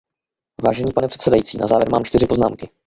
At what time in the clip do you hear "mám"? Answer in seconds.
1.91-2.03